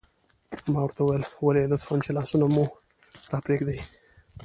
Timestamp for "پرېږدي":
3.45-3.79